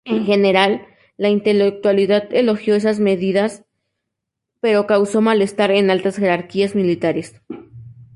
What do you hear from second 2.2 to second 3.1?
elogió esas